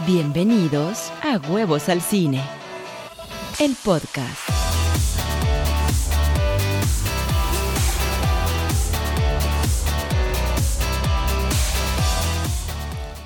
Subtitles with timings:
[0.00, 2.42] Bienvenidos a Huevos al Cine,
[3.60, 4.40] el podcast.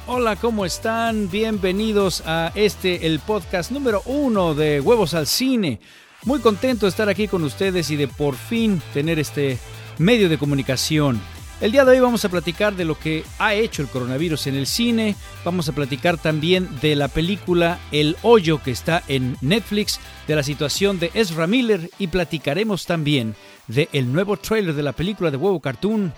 [0.06, 1.30] Hola, ¿cómo están?
[1.30, 5.80] Bienvenidos a este, el podcast número uno de Huevos al Cine.
[6.24, 9.58] Muy contento de estar aquí con ustedes y de por fin tener este
[9.96, 11.18] medio de comunicación.
[11.60, 14.54] El día de hoy vamos a platicar de lo que ha hecho el coronavirus en
[14.54, 19.98] el cine, vamos a platicar también de la película El Hoyo que está en Netflix,
[20.28, 23.34] de la situación de Ezra Miller y platicaremos también
[23.66, 26.14] de el nuevo trailer de la película de huevo cartoon,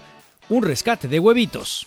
[0.51, 1.87] Un rescate de huevitos.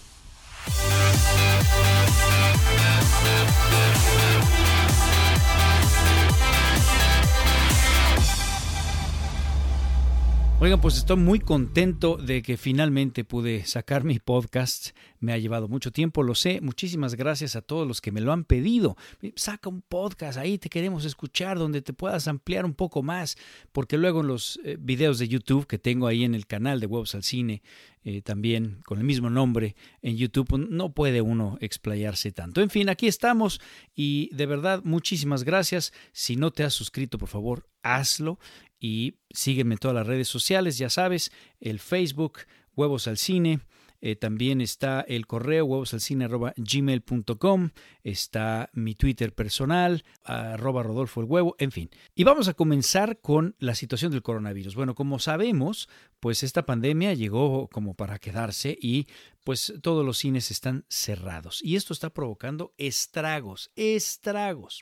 [10.59, 14.95] Oigan, pues estoy muy contento de que finalmente pude sacar mi podcast.
[15.23, 16.59] Me ha llevado mucho tiempo, lo sé.
[16.59, 18.97] Muchísimas gracias a todos los que me lo han pedido.
[19.37, 23.37] Saca un podcast, ahí te queremos escuchar, donde te puedas ampliar un poco más,
[23.71, 26.87] porque luego en los eh, videos de YouTube que tengo ahí en el canal de
[26.87, 27.63] Huevos al Cine,
[28.03, 32.59] eh, también con el mismo nombre en YouTube, pues, no puede uno explayarse tanto.
[32.59, 33.61] En fin, aquí estamos
[33.95, 35.93] y de verdad muchísimas gracias.
[36.11, 38.39] Si no te has suscrito, por favor, hazlo
[38.77, 41.31] y sígueme en todas las redes sociales, ya sabes,
[41.61, 42.39] el Facebook,
[42.75, 43.61] Huevos al Cine.
[44.05, 47.69] Eh, también está el correo huevosalcine.gmail.com,
[48.03, 51.89] está mi Twitter personal, arroba Rodolfo el Huevo, en fin.
[52.13, 54.75] Y vamos a comenzar con la situación del coronavirus.
[54.75, 55.87] Bueno, como sabemos,
[56.19, 59.07] pues esta pandemia llegó como para quedarse y
[59.45, 61.61] pues todos los cines están cerrados.
[61.63, 64.81] Y esto está provocando estragos, estragos.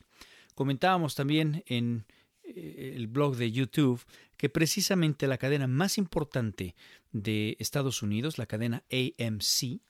[0.55, 2.07] Comentábamos también en
[2.55, 4.03] el blog de YouTube
[4.37, 6.75] que precisamente la cadena más importante
[7.11, 9.81] de Estados Unidos, la cadena AMC,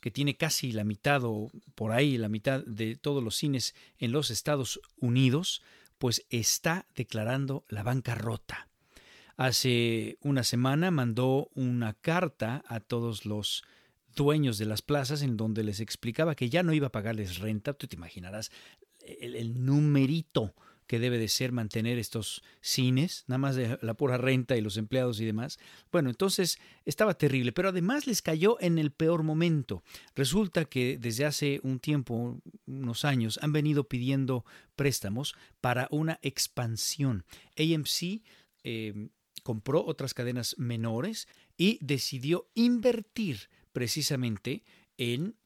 [0.00, 4.12] que tiene casi la mitad o por ahí la mitad de todos los cines en
[4.12, 5.62] los Estados Unidos,
[5.98, 8.68] pues está declarando la bancarrota.
[9.36, 13.64] Hace una semana mandó una carta a todos los
[14.14, 17.74] dueños de las plazas en donde les explicaba que ya no iba a pagarles renta.
[17.74, 18.50] Tú te imaginarás
[19.04, 20.54] el numerito
[20.86, 24.76] que debe de ser mantener estos cines, nada más de la pura renta y los
[24.76, 25.58] empleados y demás.
[25.90, 29.82] Bueno, entonces estaba terrible, pero además les cayó en el peor momento.
[30.14, 34.44] Resulta que desde hace un tiempo, unos años, han venido pidiendo
[34.76, 37.24] préstamos para una expansión.
[37.58, 38.22] AMC
[38.64, 39.08] eh,
[39.42, 44.62] compró otras cadenas menores y decidió invertir precisamente
[44.98, 45.36] en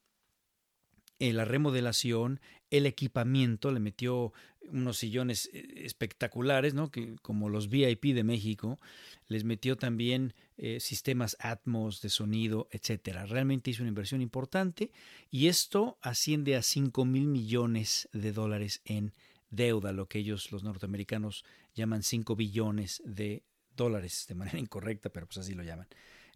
[1.20, 2.40] en la remodelación,
[2.70, 4.32] el equipamiento, le metió
[4.72, 6.90] unos sillones eh, espectaculares, ¿no?
[6.90, 8.80] Que, como los VIP de México,
[9.28, 13.26] les metió también eh, sistemas Atmos de sonido, etcétera.
[13.26, 14.90] Realmente hizo una inversión importante
[15.30, 19.12] y esto asciende a 5 mil millones de dólares en
[19.50, 21.44] deuda, lo que ellos, los norteamericanos,
[21.74, 23.42] llaman 5 billones de
[23.76, 25.88] dólares, de manera incorrecta, pero pues así lo llaman.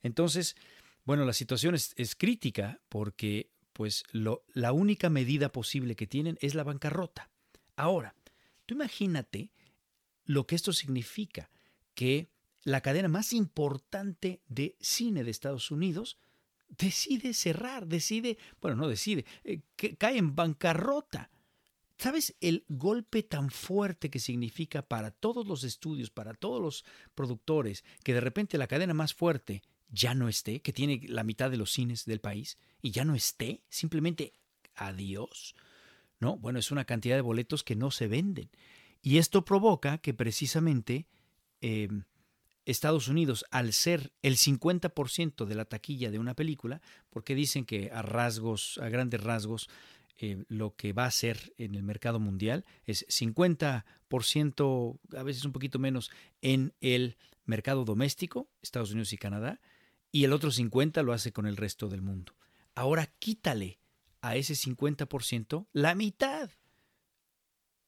[0.03, 0.57] Entonces,
[1.05, 6.63] bueno, la situación es, crítica porque pues la única medida posible que tienen es la
[6.63, 7.29] bancarrota.
[7.77, 8.15] Ahora,
[8.67, 9.51] tú imagínate
[10.25, 11.51] lo que esto significa,
[11.95, 12.29] que
[12.63, 16.19] la cadena más importante de cine de Estados Unidos
[16.69, 21.31] decide cerrar, decide, bueno, no decide, eh, que cae en bancarrota.
[21.99, 27.85] ¿Sabes el golpe tan fuerte que significa para todos los estudios, para todos los productores,
[28.03, 31.57] que de repente la cadena más fuerte ya no esté, que tiene la mitad de
[31.57, 33.63] los cines del país, y ya no esté?
[33.69, 34.33] Simplemente
[34.75, 35.55] adiós.
[36.25, 36.39] ¿No?
[36.39, 38.49] Bueno, es una cantidad de boletos que no se venden.
[39.03, 41.07] Y esto provoca que precisamente
[41.61, 41.89] eh,
[42.65, 46.81] Estados Unidos, al ser el 50% de la taquilla de una película,
[47.11, 49.69] porque dicen que a rasgos, a grandes rasgos,
[50.17, 55.53] eh, lo que va a ser en el mercado mundial es 50%, a veces un
[55.53, 59.61] poquito menos, en el mercado doméstico, Estados Unidos y Canadá,
[60.11, 62.35] y el otro 50% lo hace con el resto del mundo.
[62.75, 63.79] Ahora quítale
[64.25, 66.51] a ese 50% la mitad.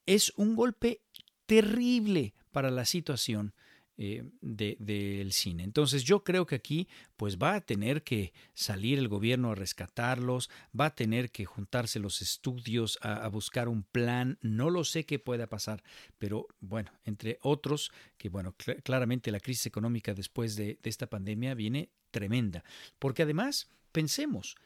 [0.04, 1.00] Es un golpe
[1.46, 3.54] terrible para la situación
[3.98, 5.64] eh, del cine.
[5.64, 10.50] Entonces yo creo que aquí pues va a tener que salir el gobierno a rescatarlos,
[10.78, 15.18] va a tener que juntarse los estudios a, buscar un plan, no lo sé qué
[15.18, 15.82] pueda pasar,
[16.18, 21.88] pero bueno, entre otros, que bueno, claramente la crisis económica después de esta pandemia viene
[22.10, 22.64] tremenda,
[22.98, 24.56] porque además, pensemos,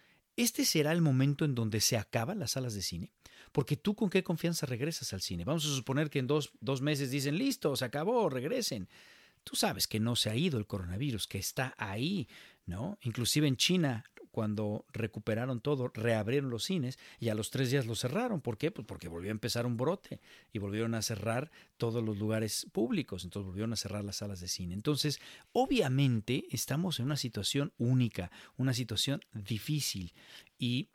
[0.41, 3.13] ¿Este será el momento en donde se acaban las salas de cine?
[3.53, 5.45] Porque tú con qué confianza regresas al cine.
[5.45, 8.89] Vamos a suponer que en dos, dos meses dicen, listo, se acabó, regresen.
[9.45, 12.27] Tú sabes que no se ha ido el coronavirus, que está ahí,
[12.65, 12.99] ¿no?
[13.03, 18.01] Inclusive en China, cuando recuperaron todo, reabrieron los cines y a los tres días los
[18.01, 18.41] cerraron.
[18.41, 18.71] ¿Por qué?
[18.71, 20.21] Pues porque volvió a empezar un brote
[20.53, 24.49] y volvieron a cerrar todos los lugares públicos, entonces volvieron a cerrar las salas de
[24.49, 24.75] cine.
[24.75, 25.21] Entonces,
[25.53, 30.13] obviamente estamos en una situación única, una situación difícil
[30.59, 30.89] y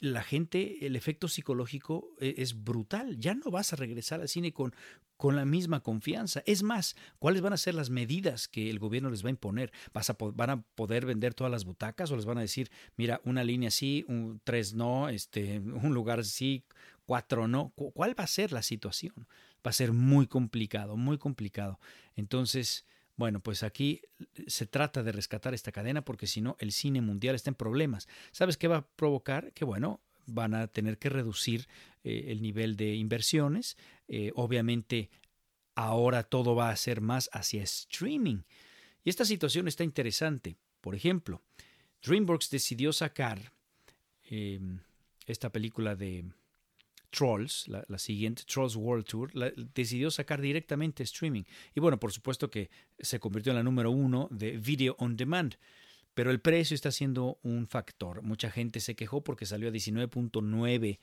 [0.00, 3.18] la gente, el efecto psicológico e, es brutal.
[3.18, 4.74] Ya no vas a regresar al cine con,
[5.16, 6.42] con la misma confianza.
[6.46, 9.72] Es más, ¿cuáles van a ser las medidas que el gobierno les va a imponer?
[9.92, 13.20] ¿Vas a, ¿Van a poder vender todas las butacas o les van a decir, mira,
[13.24, 14.06] una línea sí,
[14.44, 16.64] tres no, este, un lugar sí,
[17.04, 17.72] cuatro no?
[17.76, 19.26] ¿Cuál va a ser la situación?
[19.66, 21.78] Va a ser muy complicado, muy complicado.
[22.14, 24.02] Entonces, bueno, pues aquí
[24.46, 28.08] se trata de rescatar esta cadena porque si no, el cine mundial está en problemas.
[28.30, 29.52] ¿Sabes qué va a provocar?
[29.52, 31.66] Que bueno, van a tener que reducir
[32.04, 33.78] eh, el nivel de inversiones.
[34.08, 35.10] Eh, obviamente,
[35.74, 38.42] ahora todo va a ser más hacia streaming.
[39.02, 40.56] Y esta situación está interesante.
[40.80, 41.42] Por ejemplo,
[42.02, 43.52] DreamWorks decidió sacar
[44.24, 44.80] em,
[45.26, 46.24] esta película de
[47.16, 49.32] Trolls, la, siguiente, Trolls World Tour,
[49.74, 51.44] decidió sacar directamente streaming.
[51.74, 52.68] Y bueno, por supuesto que
[52.98, 55.56] se convirtió en la número uno de Video on Demand.
[56.12, 58.22] Pero el precio está siendo un factor.
[58.22, 60.98] Mucha gente se quejó porque salió a 19.9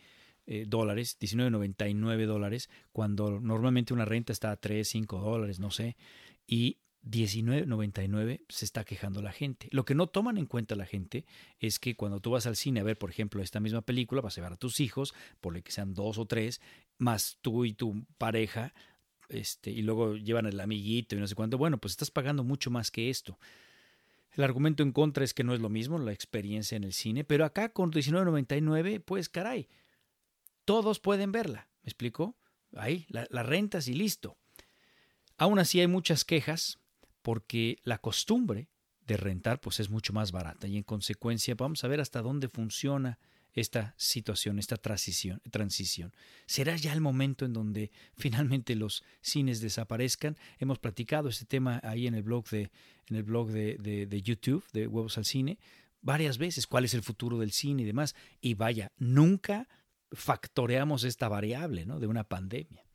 [0.45, 5.98] eh, dólares, 19.99 dólares, cuando normalmente una renta está a 3, 5 dólares, no sé.
[6.45, 9.68] Y 19.99 se está quejando la gente.
[9.72, 11.26] Lo que no toman en cuenta la gente
[11.60, 14.34] es que cuando tú vas al cine a ver, por ejemplo, esta misma película, vas
[14.34, 16.62] a llevar a tus hijos, por lo que sean dos o tres,
[16.98, 18.74] más tú y tu pareja,
[19.28, 21.58] este, y luego llevan el amiguito y no sé cuánto.
[21.58, 23.38] Bueno, pues estás pagando mucho más que esto.
[24.32, 27.24] El argumento en contra es que no es lo mismo la experiencia en el cine,
[27.24, 29.68] pero acá con 19.99, pues caray,
[30.66, 31.68] todos pueden verla.
[31.84, 32.38] ¿Me explico?
[32.76, 34.38] Ahí, la, la rentas y listo.
[35.38, 36.80] Aún así hay muchas quejas
[37.24, 38.70] porque la costumbre
[39.08, 42.48] de rentar pues es mucho más barata y en consecuencia vamos a ver hasta dónde
[42.48, 43.18] funciona
[43.54, 46.14] esta situación, esta transición.
[46.46, 50.38] ¿Será ya el momento en donde finalmente los cines desaparezcan?
[50.60, 52.72] Hemos platicado este tema ahí en el blog de,
[53.08, 55.60] en el blog de YouTube, de Huevos al Cine,
[56.04, 58.16] varias veces, cuál es el futuro del cine y demás.
[58.40, 59.68] Y vaya, nunca
[60.12, 62.00] factoreamos esta variable ¿no?
[62.00, 62.86] de una pandemia.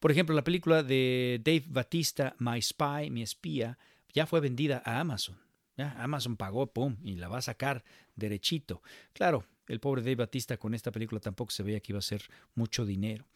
[0.00, 3.78] Por ejemplo, la película de Dave Batista, My Spy, Mi Espía,
[4.12, 5.38] ya fue vendida a Amazon.
[5.76, 7.84] Amazon pagó, pum, y la va a sacar
[8.14, 8.82] derechito.
[9.12, 12.22] Claro, el pobre Dave Batista con esta película tampoco se veía que iba a ser
[12.54, 13.26] mucho dinero.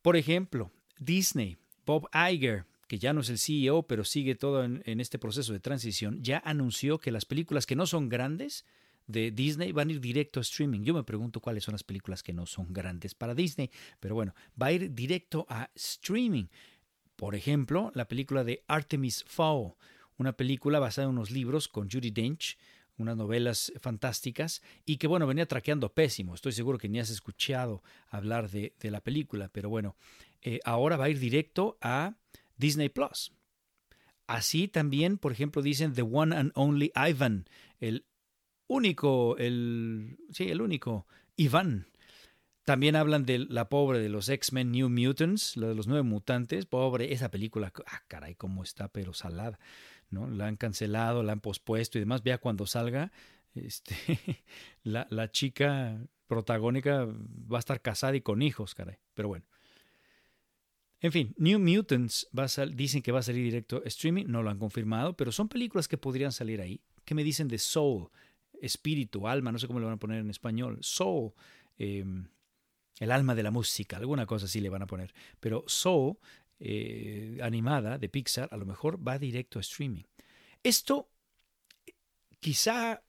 [0.00, 5.00] Por ejemplo, Disney, Bob Iger, que ya no es el CEO, pero sigue todo en
[5.00, 8.64] este proceso de transición, ya anunció que las películas que no son grandes
[9.12, 10.82] de Disney van a ir directo a streaming.
[10.82, 13.70] Yo me pregunto cuáles son las películas que no son grandes para Disney,
[14.00, 16.46] pero bueno, va a ir directo a streaming.
[17.16, 19.74] Por ejemplo, la película de Artemis Fowl,
[20.16, 22.58] una película basada en unos libros con Judy Dench,
[22.96, 26.34] unas novelas fantásticas y que bueno, venía traqueando pésimo.
[26.34, 29.96] Estoy seguro que ni has escuchado hablar de, la película, pero bueno,
[30.40, 32.16] eh, ahora va a ir directo a
[32.56, 33.32] Disney Plus.
[34.26, 37.46] Así también, por ejemplo, dicen The One and Only Ivan,
[37.80, 38.06] el
[38.72, 41.86] único, el, sí, el único, Iván.
[42.64, 46.66] También hablan de la pobre de los X-Men New Mutants, lo de los nueve mutantes.
[46.66, 49.58] Pobre, esa película, ah, caray, cómo está, pero salada,
[50.10, 50.28] ¿no?
[50.28, 52.22] La han cancelado, la han pospuesto y demás.
[52.22, 53.10] Vea cuando salga,
[53.54, 53.96] este,
[54.84, 55.98] la, la chica
[56.28, 58.98] protagónica va a estar casada y con hijos, caray.
[59.14, 59.44] Pero bueno.
[61.00, 64.50] En fin, New Mutants va a dicen que va a salir directo streaming, no lo
[64.50, 66.80] han confirmado, pero son películas que podrían salir ahí.
[67.04, 68.08] ¿Qué me dicen de Soul?
[68.62, 71.32] Espíritu, alma, no sé cómo lo van a poner en español, soul,
[71.76, 72.26] em,
[72.98, 75.12] el alma de la música, alguna cosa así le van a poner.
[75.40, 76.18] Pero Soul,
[76.60, 80.04] eh, animada de Pixar, a lo mejor va directo a streaming.
[80.62, 81.08] Esto
[82.38, 83.02] quizá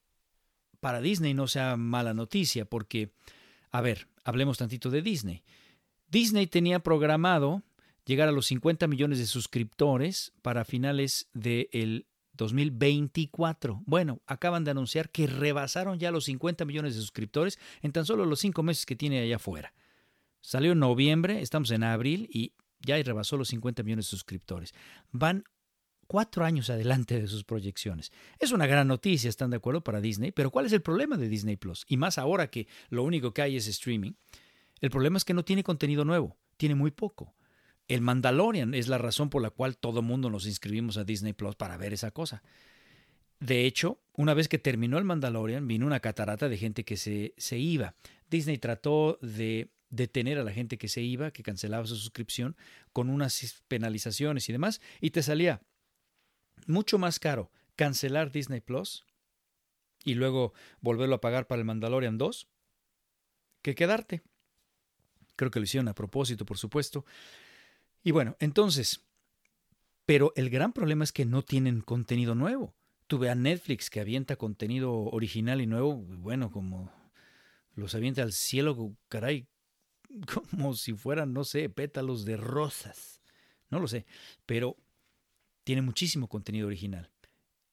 [0.80, 3.14] para Disney no sea mala noticia, porque,
[3.72, 5.44] a ver, hablemos tantito de Disney.
[6.08, 7.64] Disney tenía programado
[8.06, 13.84] llegar a los 50 millones de suscriptores para finales del 2024.
[13.86, 18.26] Bueno, acaban de anunciar que rebasaron ya los 50 millones de suscriptores en tan solo
[18.26, 19.74] los cinco meses que tiene allá afuera.
[20.42, 24.74] Salió en noviembre, estamos en abril y ya rebasó los 50 millones de suscriptores.
[25.12, 25.46] Van
[26.08, 28.12] cuatro años adelante de sus proyecciones.
[28.40, 29.84] Es una gran noticia, ¿están de acuerdo?
[29.84, 31.86] Para Disney, pero ¿cuál es el problema de Disney Plus?
[31.88, 34.14] Y más ahora que lo único que hay es streaming.
[34.82, 37.34] El problema es que no tiene contenido nuevo, tiene muy poco.
[37.94, 41.56] El Mandalorian es la razón por la cual todo mundo nos inscribimos a Disney Plus
[41.56, 42.42] para ver esa cosa.
[43.40, 47.36] De hecho, una vez que terminó el Mandalorian, vino una catarata de gente que se,
[47.38, 47.94] se iba.
[48.32, 52.58] Disney trató de detener a la gente que se iba, que cancelaba su suscripción,
[52.94, 55.62] con unas penalizaciones y demás, y te salía
[56.66, 59.06] mucho más caro cancelar Disney Plus
[60.04, 62.48] y luego volverlo a pagar para el Mandalorian 2
[63.62, 64.24] que quedarte.
[65.36, 67.06] Creo que lo hicieron a propósito, por supuesto.
[68.04, 69.02] Y bueno, entonces,
[70.06, 72.76] pero el gran problema es que no tienen contenido nuevo.
[73.08, 76.92] Tuve a Netflix que avienta contenido original y nuevo, bueno, como
[77.76, 79.48] los avienta al cielo, caray,
[80.52, 83.22] como si fueran, no sé, pétalos de rosas.
[83.70, 84.06] No lo sé,
[84.46, 84.78] pero
[85.64, 87.10] tiene muchísimo contenido original.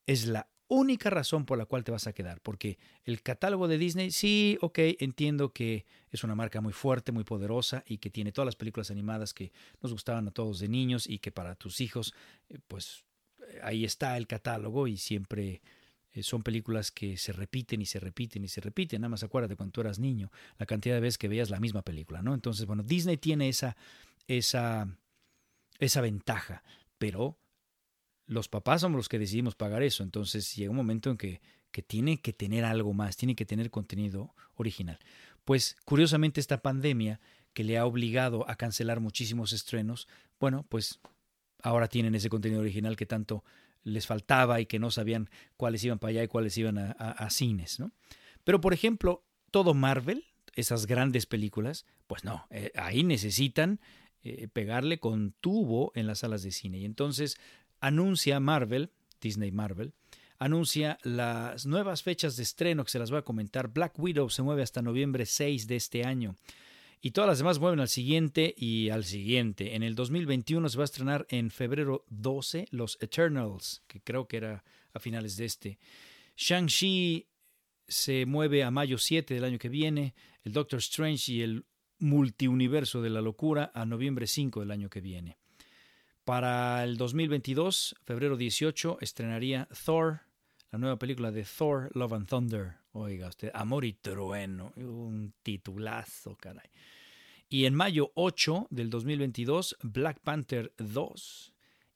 [0.06, 3.76] Es la única razón por la cual te vas a quedar, porque el catálogo de
[3.76, 8.32] Disney, sí, ok, entiendo que es una marca muy fuerte, muy poderosa y que tiene
[8.32, 11.80] todas las películas animadas que nos gustaban a todos de niños y que para tus
[11.80, 12.14] hijos,
[12.48, 13.04] eh, pues
[13.62, 15.60] ahí está el catálogo y siempre
[16.12, 19.00] eh, son películas que se repiten y se repiten y se repiten.
[19.00, 21.82] Nada más acuérdate cuando tú eras niño, la cantidad de veces que veías la misma
[21.82, 22.32] película, ¿no?
[22.32, 23.76] Entonces, bueno, Disney tiene esa,
[24.28, 24.88] esa,
[25.80, 26.62] esa ventaja,
[26.96, 27.38] pero
[28.30, 30.04] los papás somos los que decidimos pagar eso.
[30.04, 31.40] Entonces llega un momento en que,
[31.72, 35.00] que tiene que tener algo más, tiene que tener contenido original.
[35.44, 37.20] Pues curiosamente esta pandemia
[37.52, 40.06] que le ha obligado a cancelar muchísimos estrenos,
[40.38, 41.00] bueno, pues
[41.60, 43.42] ahora tienen ese contenido original que tanto
[43.82, 47.80] les faltaba y que no sabían cuáles iban para allá y cuáles iban a, cines,
[47.80, 47.90] ¿no?
[48.44, 53.80] Pero por ejemplo, todo Marvel, esas grandes películas, pues no, eh, ahí necesitan
[54.22, 56.78] eh, pegarle con tubo en las salas de cine.
[56.78, 57.38] Y entonces
[57.80, 59.92] anuncia Marvel, Disney Marvel,
[60.38, 63.68] anuncia las nuevas fechas de estreno que se las voy a comentar.
[63.68, 66.36] Black Widow se mueve hasta noviembre 6 de este año.
[67.02, 69.74] Y todas las demás mueven al siguiente y al siguiente.
[69.74, 74.36] En el 2021 se va a estrenar en febrero 12 Los Eternals, que creo que
[74.36, 75.78] era a finales de este.
[76.36, 77.26] Shang-Chi
[77.88, 80.14] se mueve a mayo 7 del año que viene.
[80.42, 81.64] El Doctor Strange y el
[81.98, 85.38] multiuniverso de la locura a noviembre 5 del año que viene.
[86.30, 90.20] Para el 2022, febrero 18, estrenaría Thor,
[90.70, 92.76] la nueva película de Thor, Love and Thunder.
[92.92, 96.70] Oiga usted, Amor y Trueno, un titulazo, caray.
[97.48, 101.52] Y en mayo 8 del 2022, Black Panther 2.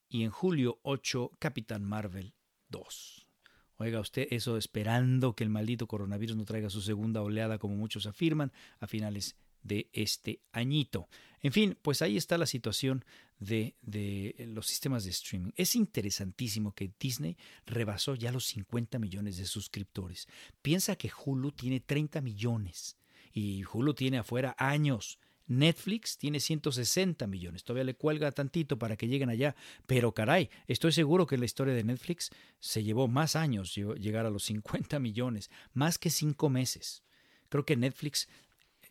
[0.09, 2.35] Y en julio 8, Capitán Marvel
[2.71, 3.29] 2.
[3.77, 8.07] Oiga usted, eso esperando que el maldito coronavirus no traiga su segunda oleada, como muchos
[8.07, 8.51] afirman,
[8.81, 11.09] a finales de este añito.
[11.41, 13.05] En fin, pues ahí está la situación
[13.39, 15.51] de, de, los sistemas de streaming.
[15.57, 20.29] Es interesantísimo que Disney rebasó ya los 50 millones de suscriptores.
[20.63, 22.97] Piensa que Hulu tiene 30 millones
[23.33, 25.19] y Hulu tiene afuera años.
[25.47, 27.65] Netflix tiene 160 millones.
[27.65, 29.55] Todavía le cuelga tantito para que lleguen allá.
[29.87, 32.31] Pero caray, estoy seguro que la historia de Netflix
[32.61, 37.03] se llevó más años llegar a los 50 millones, más que cinco meses.
[37.51, 38.29] Creo que Netflix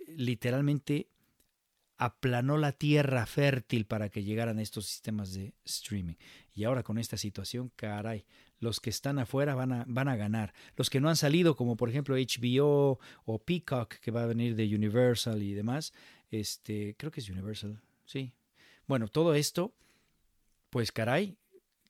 [0.08, 1.08] literalmente
[1.98, 6.16] aplanó la tierra fértil para que llegaran estos sistemas de streaming.
[6.54, 8.26] Y ahora con esta situación, caray,
[8.60, 10.54] los que están afuera van a, van a ganar.
[10.76, 14.56] Los que no han salido, como por ejemplo HBO o Peacock, que va a venir
[14.56, 15.94] de Universal y demás,
[16.32, 18.34] este, creo que es Universal, sí.
[18.88, 19.74] Bueno, todo esto,
[20.70, 21.38] pues caray,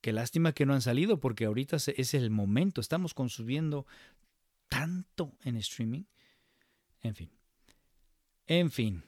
[0.02, 3.88] qué lástima que no han salido, porque ahorita es el momento, estamos consumiendo
[4.68, 6.04] tanto en streaming.
[7.02, 7.30] En fin.
[8.48, 9.04] En fin.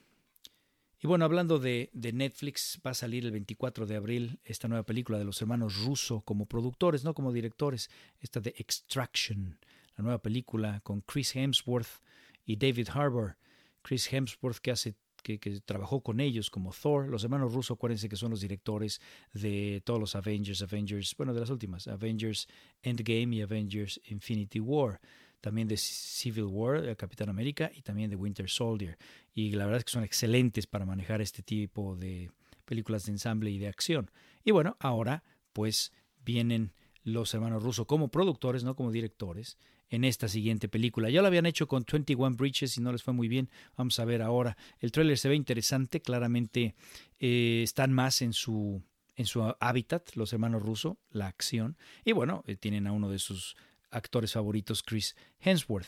[1.02, 5.20] Y bueno, hablando de, Netflix, va a salir el 24 de abril esta nueva película
[5.20, 7.90] de los hermanos Russo como productores, no como directores,
[8.20, 9.60] esta de Extraction,
[9.98, 12.02] la nueva película con Chris Hemsworth
[12.46, 13.38] y David Harbour.
[13.82, 17.10] Chris Hemsworth que hace que, trabajó con ellos como Thor.
[17.10, 19.02] Los hermanos Russo, acuérdense que son los directores
[19.34, 22.48] de todos los Avengers, Avengers, bueno, de las últimas, Avengers
[22.84, 25.00] Endgame y Avengers Infinity War
[25.46, 28.98] también de Civil War, Capitán América, y también de Winter Soldier.
[29.32, 32.32] Y la verdad es que son excelentes para manejar este tipo de
[32.66, 34.10] películas de ensamble y de acción.
[34.44, 35.24] Y bueno, ahora
[35.54, 35.94] pues
[36.26, 36.74] vienen
[37.04, 39.60] los hermanos rusos como productores, no como directores,
[39.92, 41.12] en esta siguiente película.
[41.12, 43.52] Ya lo habían hecho con 21 Bridges y no les fue muy bien.
[43.78, 44.58] Vamos a ver ahora.
[44.80, 46.74] El tráiler se ve interesante, claramente
[47.20, 48.82] eh, están más en su
[49.16, 51.78] en su hábitat, los hermanos rusos, la acción.
[52.04, 53.56] Y bueno, eh, tienen a uno de sus
[53.92, 55.88] actores favoritos, Chris Hemsworth.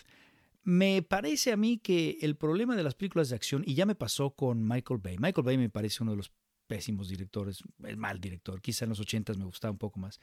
[0.63, 3.95] Me parece a mí que el problema de las películas de acción, y ya me
[3.95, 6.31] pasó con Michael Bay, Michael Bay me parece uno de los
[6.67, 10.19] pésimos directores, el mal director, quizá en los ochentas me gustaba un poco más,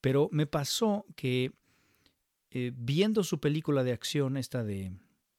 [0.00, 1.52] pero me pasó que
[2.50, 4.92] eh, viendo su película de acción, esta de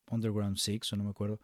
[0.09, 1.39] Underground Six, o no me acuerdo,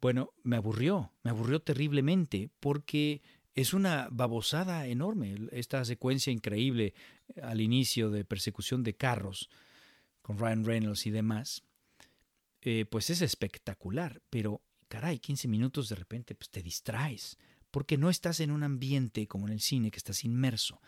[0.00, 3.20] bueno, me aburrió, me aburrió terriblemente, porque
[3.54, 6.94] es una babosada enorme, esta secuencia increíble
[7.42, 9.48] al inicio de persecución de carros
[10.22, 11.62] con Ryan Reynolds y demás,
[12.60, 17.38] eh, pues es espectacular, pero caray, 15 minutos de repente pues te distraes,
[17.70, 20.80] porque no estás en un ambiente como en el cine que estás inmerso.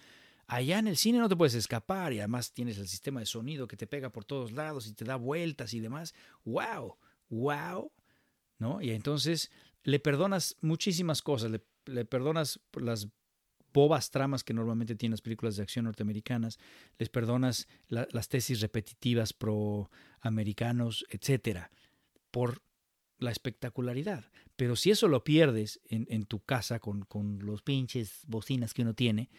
[0.46, 3.68] Allá en el cine no te puedes escapar y además tienes el sistema de sonido
[3.68, 6.12] que te pega por todos lados y te da vueltas y demás.
[6.44, 6.96] ¡Wow!
[7.28, 7.92] ¡Wow!
[8.58, 8.82] ¿No?
[8.82, 9.52] Y entonces
[9.84, 13.08] le perdonas muchísimas cosas, le, le perdonas las
[13.72, 16.58] bobas tramas que normalmente tienen las películas de acción norteamericanas,
[16.98, 21.70] les perdonas las tesis repetitivas pro americanos, etcétera,
[22.30, 22.62] por
[23.18, 24.30] la espectacularidad.
[24.56, 28.82] Pero si eso lo pierdes en, en tu casa con, con, los pinches bocinas que
[28.82, 29.30] uno tiene,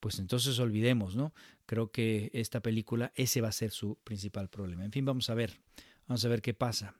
[0.00, 1.32] pues entonces olvidemos, ¿no?
[1.66, 4.84] Creo que esta película, ese va a ser su principal problema.
[4.84, 5.60] En fin, vamos a ver,
[6.06, 6.94] vamos a ver qué pasa.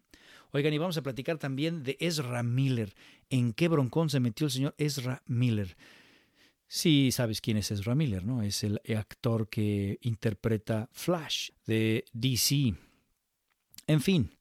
[0.51, 2.95] Oigan, y vamos a platicar también de Ezra Miller.
[3.29, 5.77] ¿En qué broncón se metió el señor Ezra Miller?
[6.71, 8.43] Sí, sabes quién es Ezra Miller, ¿no?
[8.43, 12.75] Es el actor que interpreta Flash de DC.
[13.87, 14.39] En fin,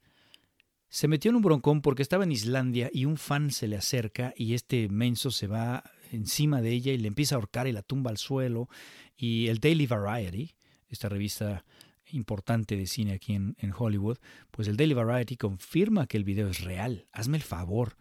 [0.90, 4.34] se metió en un broncón porque estaba en Islandia y un fan se le acerca
[4.36, 7.82] y este menso se va encima de ella y le empieza a ahorcar y la
[7.82, 8.68] tumba al suelo.
[9.16, 10.54] Y el Daily Variety,
[10.90, 11.64] esta revista
[12.12, 14.18] importante de cine aquí en, en Hollywood,
[14.52, 17.06] pues el Daily Variety confirma que el video es real.
[17.14, 17.96] Hazme el favor.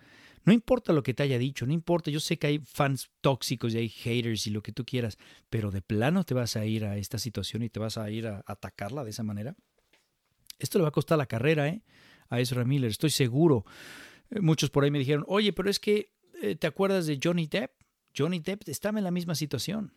[0.47, 3.75] No importa lo que te haya dicho, no importa, yo sé que hay fans tóxicos
[3.75, 5.19] y hay haters y lo que tú quieras,
[5.51, 8.29] pero de plano te vas a ir a esta situación y te vas a ir
[8.29, 9.57] a atacarla de esa manera.
[10.61, 11.83] Esto le va a costar la carrera ¿eh?
[12.31, 13.65] a Ezra Miller, estoy seguro.
[14.31, 17.49] Eh, muchos por ahí me dijeron, oye, pero es que, eh, ¿te acuerdas de Johnny
[17.49, 17.73] Depp?
[18.17, 19.95] Johnny Depp estaba en la misma situación.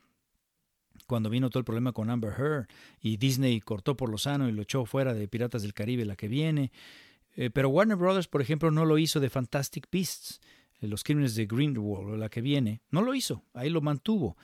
[1.06, 2.68] Cuando vino todo el problema con Amber Heard
[3.00, 6.16] y Disney cortó por lo sano y lo echó fuera de Piratas del Caribe la
[6.16, 6.72] que viene.
[7.36, 10.42] Eh, pero Warner Brothers, por ejemplo, no lo hizo de Fantastic Beasts,
[10.80, 12.82] eh, los crímenes de Grindelwald la que viene.
[12.90, 14.38] No lo hizo, ahí lo mantuvo.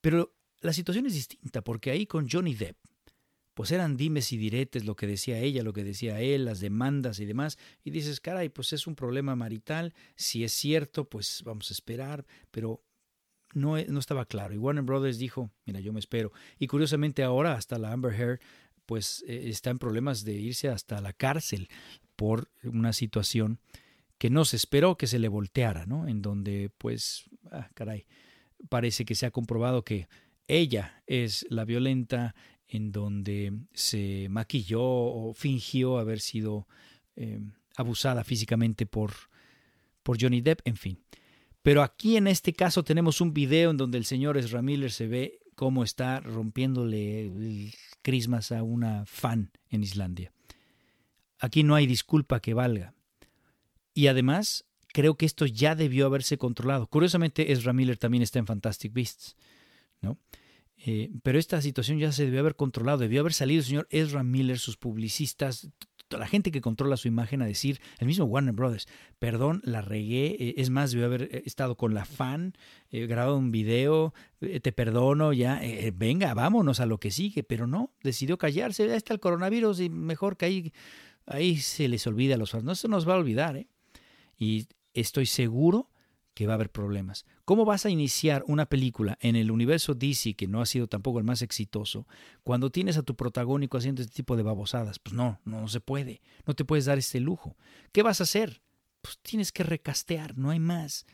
[0.00, 2.76] Pero la situación es distinta, porque ahí con Johnny Depp,
[3.54, 7.20] pues eran dimes y diretes lo que decía ella, lo que decía él, las demandas
[7.20, 11.70] y demás, y dices, caray, pues es un problema marital, si es cierto, pues vamos
[11.70, 12.82] a esperar, pero
[13.54, 14.54] no, no estaba claro.
[14.54, 16.32] Y Warner Brothers dijo, mira, yo me espero.
[16.58, 18.40] Y curiosamente ahora hasta la Amber Heard
[18.86, 21.68] pues eh, está en problemas de irse hasta la cárcel
[22.16, 23.60] por una situación
[24.18, 26.08] que no se esperó que se le volteara, ¿no?
[26.08, 28.06] En donde, pues, ah, caray,
[28.68, 30.08] parece que se ha comprobado que
[30.46, 32.34] ella es la violenta,
[32.68, 36.66] en donde se maquilló o fingió haber sido
[37.16, 37.40] eh,
[37.76, 39.12] abusada físicamente por,
[40.02, 40.98] por Johnny Depp, en fin.
[41.62, 45.06] Pero aquí en este caso tenemos un video en donde el señor Ezra Miller se
[45.06, 50.32] ve cómo está rompiéndole el crismas a una fan en Islandia.
[51.38, 52.94] Aquí no hay disculpa que valga.
[53.94, 56.86] Y además, creo que esto ya debió haberse controlado.
[56.86, 59.36] Curiosamente, Ezra Miller también está en Fantastic Beasts,
[60.00, 60.18] ¿no?
[60.86, 64.22] Eh, pero esta situación ya se debió haber controlado, debió haber salido el señor Ezra
[64.22, 65.68] Miller, sus publicistas,
[66.10, 68.86] la gente que controla su imagen a decir, el mismo Warner Brothers,
[69.18, 72.52] perdón, la regué, eh, es más, debió haber eh, estado con la fan,
[72.92, 75.60] grabado un video, te perdono, ya,
[75.94, 79.88] venga, vámonos a lo que sigue, pero no, decidió callarse, ya está el coronavirus y
[79.88, 80.72] mejor que ahí
[81.26, 82.64] Ahí se les olvida a los fans.
[82.64, 83.68] No se nos va a olvidar, ¿eh?
[84.38, 85.90] Y estoy seguro
[86.34, 87.24] que va a haber problemas.
[87.44, 91.18] ¿Cómo vas a iniciar una película en el universo DC, que no ha sido tampoco
[91.18, 92.06] el más exitoso,
[92.42, 94.98] cuando tienes a tu protagónico haciendo este tipo de babosadas?
[94.98, 96.20] Pues no, no, se puede.
[96.44, 97.56] No te puedes dar este lujo.
[97.92, 98.62] ¿Qué vas a hacer?
[99.00, 101.06] Pues tienes que recastear, no hay más.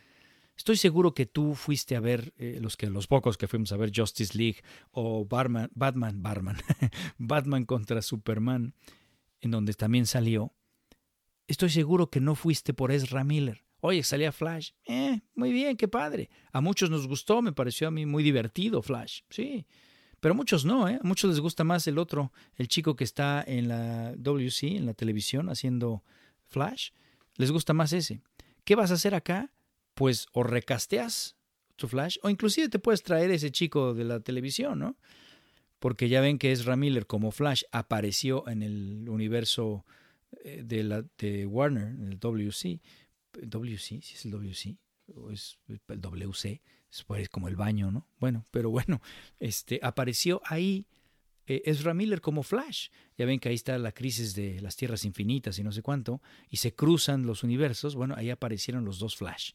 [0.56, 3.76] Estoy seguro que tú fuiste a ver, eh, los, que, los pocos que fuimos a
[3.76, 6.22] ver Justice League o Batman, Batman,
[7.18, 8.74] Batman contra Superman,
[9.40, 10.54] en donde también salió,
[11.46, 13.64] estoy seguro que no fuiste por Ezra Miller.
[13.80, 14.72] Oye, salía Flash.
[14.84, 16.28] Eh, muy bien, qué padre.
[16.52, 19.22] A muchos nos gustó, me pareció a mí muy divertido Flash.
[19.30, 19.66] Sí.
[20.20, 20.98] Pero a muchos no, ¿eh?
[21.02, 24.84] A muchos les gusta más el otro, el chico que está en la WC, en
[24.84, 26.04] la televisión, haciendo
[26.46, 26.90] Flash.
[27.36, 28.20] Les gusta más ese.
[28.64, 29.50] ¿Qué vas a hacer acá?
[29.94, 31.36] Pues o recasteas
[31.76, 34.98] tu Flash, o inclusive te puedes traer ese chico de la televisión, ¿no?
[35.80, 39.84] Porque ya ven que Ezra Miller como Flash apareció en el universo
[40.44, 42.80] eh, de, la, de Warner, en el WC.
[43.32, 44.76] WC, si es el WC,
[45.14, 48.06] o es el WC, es como el baño, ¿no?
[48.18, 49.00] Bueno, pero bueno,
[49.38, 50.86] este, apareció ahí
[51.46, 52.88] eh, Ezra Miller como Flash.
[53.16, 56.20] Ya ven que ahí está la crisis de las tierras infinitas y no sé cuánto,
[56.50, 57.94] y se cruzan los universos.
[57.94, 59.52] Bueno, ahí aparecieron los dos Flash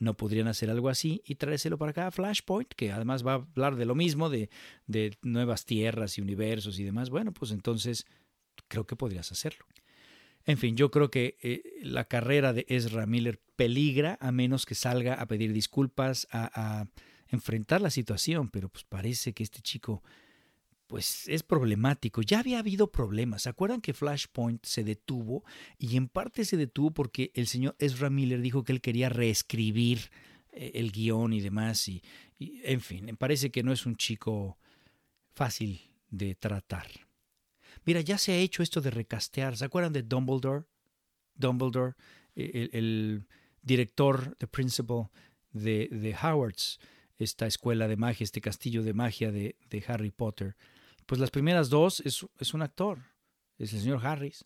[0.00, 3.34] no podrían hacer algo así y traérselo para acá a Flashpoint, que además va a
[3.36, 4.50] hablar de lo mismo, de,
[4.86, 7.10] de nuevas tierras y universos y demás.
[7.10, 8.06] Bueno, pues entonces
[8.66, 9.66] creo que podrías hacerlo.
[10.46, 14.74] En fin, yo creo que eh, la carrera de Ezra Miller peligra a menos que
[14.74, 16.88] salga a pedir disculpas, a, a
[17.28, 20.02] enfrentar la situación, pero pues parece que este chico
[20.90, 22.20] pues es problemático.
[22.20, 23.42] Ya había habido problemas.
[23.42, 25.44] ¿Se acuerdan que Flashpoint se detuvo?
[25.78, 30.10] Y en parte se detuvo porque el señor Ezra Miller dijo que él quería reescribir
[30.50, 31.86] eh, el guion y demás.
[31.86, 32.02] Y,
[32.40, 34.58] en fin, me parece que no es un chico
[35.32, 36.88] fácil de tratar.
[37.84, 39.56] Mira, ya se ha hecho esto de recastear.
[39.56, 40.64] ¿Se acuerdan de Dumbledore?
[41.36, 41.94] Dumbledore,
[42.34, 43.28] el,
[43.62, 45.10] director, the principal
[45.52, 46.80] de, de Howard's,
[47.16, 50.56] esta escuela de magia, este castillo de magia de, de Harry Potter.
[51.10, 53.00] Pues las primeras dos es, es un actor,
[53.58, 54.44] es el señor Harris.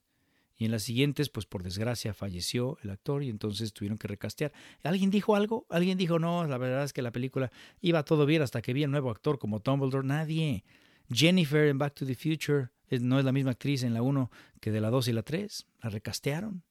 [0.57, 4.51] Y en las siguientes, pues por desgracia falleció el actor y entonces tuvieron que recastear.
[4.83, 5.67] ¿Alguien dijo algo?
[5.69, 6.47] ¿Alguien dijo no?
[6.47, 9.39] La verdad es que la película iba todo bien hasta que vi el nuevo actor
[9.39, 10.07] como Dumbledore.
[10.09, 10.65] Nadie.
[11.11, 14.31] Jennifer en Back to the Future no es la misma actriz en la 1
[14.63, 15.67] que de la 2 y la 3.
[15.83, 16.63] La recastearon.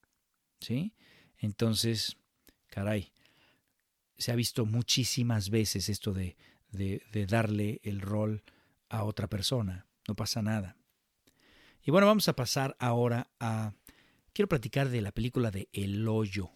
[0.59, 0.95] ¿Sí?
[1.37, 2.17] Entonces,
[2.65, 3.11] caray,
[4.17, 6.35] se ha visto muchísimas veces esto de,
[6.71, 8.41] de darle el rol
[8.93, 9.87] a otra persona.
[10.07, 10.77] No pasa nada.
[11.81, 13.73] Y bueno, vamos a pasar ahora a...
[14.33, 16.51] Quiero platicar de la película de El Hoyo.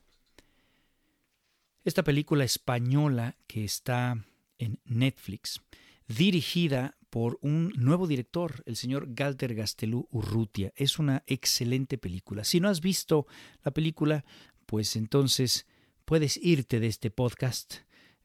[1.83, 4.23] Esta película española que está
[4.59, 5.61] en Netflix,
[6.07, 10.73] dirigida por un nuevo director, el señor Galter Gastelú Urrutia.
[10.75, 12.43] Es una excelente película.
[12.43, 13.25] Si no has visto
[13.63, 14.25] la película,
[14.65, 15.65] pues entonces
[16.05, 17.75] puedes irte de este podcast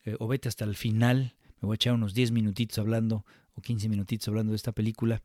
[0.05, 1.35] eh, o vete hasta el final.
[1.61, 5.23] Me voy a echar unos 10 minutitos hablando o 15 minutitos hablando de esta película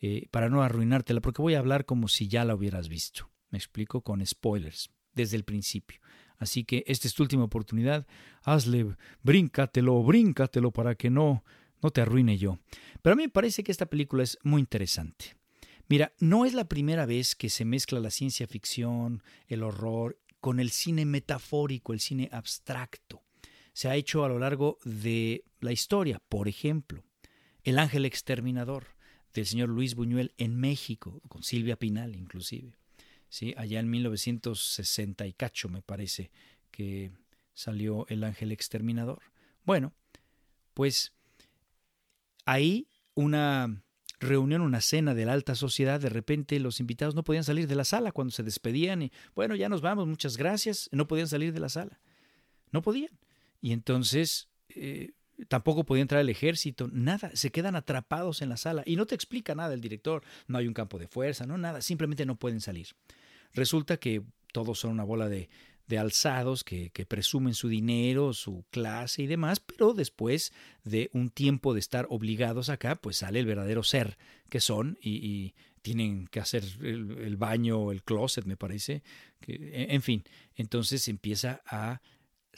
[0.00, 3.30] eh, para no arruinártela, porque voy a hablar como si ya la hubieras visto.
[3.50, 6.00] Me explico con spoilers desde el principio.
[6.36, 8.06] Así que esta es tu última oportunidad.
[8.42, 11.44] Hazle, bríncatelo, bríncatelo para que no,
[11.82, 12.58] no te arruine yo.
[13.02, 15.36] Pero a mí me parece que esta película es muy interesante.
[15.88, 20.60] Mira, no es la primera vez que se mezcla la ciencia ficción, el horror, con
[20.60, 23.22] el cine metafórico, el cine abstracto.
[23.72, 26.20] Se ha hecho a lo largo de la historia.
[26.28, 27.04] Por ejemplo,
[27.68, 28.86] El ángel exterminador
[29.34, 32.72] del señor Luis Buñuel en México, con Silvia Pinal inclusive.
[33.28, 33.52] ¿sí?
[33.58, 36.30] Allá en 1960 y cacho me parece
[36.70, 37.10] que
[37.52, 39.20] salió El Ángel Exterminador.
[39.66, 39.92] Bueno,
[40.72, 41.12] pues
[42.46, 43.82] ahí una
[44.18, 47.76] reunión, una cena de la alta sociedad, de repente los invitados no podían salir de
[47.76, 51.52] la sala cuando se despedían y bueno, ya nos vamos, muchas gracias, no podían salir
[51.52, 52.00] de la sala,
[52.72, 53.12] no podían.
[53.60, 55.10] Y entonces eh,
[55.46, 59.14] Tampoco podía entrar el ejército, nada, se quedan atrapados en la sala y no te
[59.14, 62.60] explica nada el director, no hay un campo de fuerza, no nada, simplemente no pueden
[62.60, 62.88] salir.
[63.52, 64.22] Resulta que
[64.52, 65.48] todos son una bola de,
[65.88, 70.52] de alzados que, que, presumen su dinero, su clase y demás, pero después
[70.84, 75.54] de un tiempo de estar obligados acá, pues sale el verdadero ser que son y,
[75.80, 79.02] tienen que hacer el, el baño, el closet, me parece.
[79.46, 80.22] En fin,
[80.54, 82.02] entonces empieza a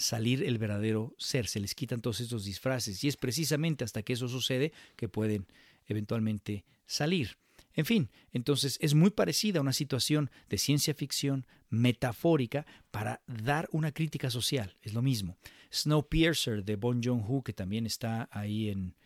[0.01, 4.15] salir el verdadero ser, se les quitan todos estos disfraces y es precisamente hasta que
[4.15, 5.47] eso sucede que pueden
[5.87, 7.37] eventualmente salir.
[7.75, 13.69] En fin, entonces es muy parecida a una situación de ciencia ficción metafórica para dar
[13.71, 15.37] una crítica social, es lo mismo.
[15.73, 18.97] Snowpiercer de Bon Joon-ho, que también está ahí en,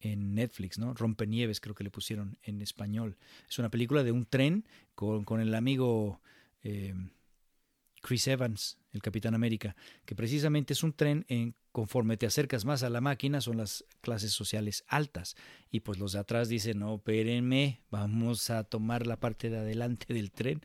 [0.00, 0.94] en Netflix, ¿no?
[0.94, 3.16] Rompenieves creo que le pusieron en español.
[3.48, 6.20] Es una película de un tren con, con el amigo...
[6.62, 6.94] Eh,
[8.02, 12.82] Chris Evans, el Capitán América, que precisamente es un tren en conforme te acercas más
[12.82, 15.36] a la máquina son las clases sociales altas
[15.70, 20.12] y pues los de atrás dicen, "No, espérenme, vamos a tomar la parte de adelante
[20.12, 20.60] del tren."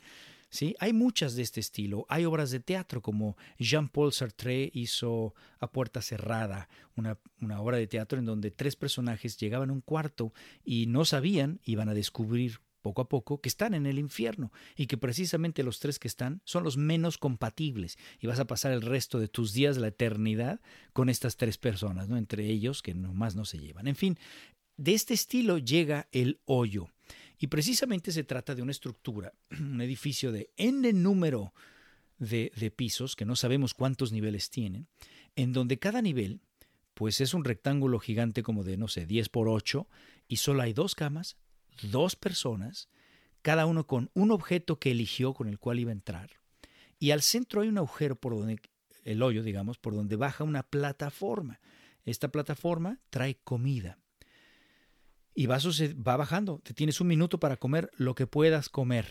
[0.50, 0.76] ¿Sí?
[0.80, 2.06] Hay muchas de este estilo.
[2.08, 7.88] Hay obras de teatro como Jean-Paul Sartre hizo A Puerta Cerrada, una, una, obra de
[7.88, 12.62] teatro en donde tres personajes llegaban a un cuarto y no sabían, iban a descubrir
[12.88, 16.42] poco a poco que están en el infierno y que precisamente los tres que están
[16.46, 20.62] son los menos compatibles y vas a pasar el resto de tus días, la eternidad,
[20.94, 22.16] con estas tres personas, ¿no?
[22.16, 23.90] entre ellos que nomás no se llevan.
[23.90, 24.18] En fin,
[24.78, 26.88] de este estilo llega el hoyo
[27.38, 31.54] y precisamente se trata de una estructura, un edificio de n número
[32.20, 34.88] de, pisos, que no sabemos cuántos niveles tienen,
[35.36, 36.40] en donde cada nivel
[36.94, 39.88] pues es un rectángulo gigante como de, no sé, 10 por 8
[40.30, 41.36] y solo hay dos camas,
[41.82, 42.90] dos personas,
[43.42, 46.32] cada uno con un objeto que eligió con el cual iba a entrar.
[47.00, 48.60] Y al centro hay un agujero por donde,
[49.04, 51.60] el hoyo, digamos, por donde baja una plataforma.
[52.06, 54.00] Esta plataforma trae comida.
[55.36, 56.60] Y va, va bajando.
[56.64, 59.06] Te tienes un minuto para comer lo que puedas comer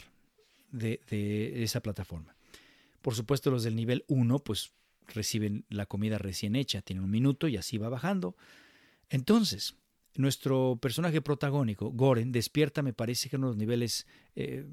[0.70, 2.34] de, esa plataforma.
[3.02, 4.72] Por supuesto, los del nivel 1, pues
[5.06, 8.36] reciben la comida recién hecha, tienen un minuto y así va bajando.
[9.08, 9.76] Entonces,
[10.18, 14.66] nuestro personaje protagónico, Goren, despierta, me parece que en los niveles eh,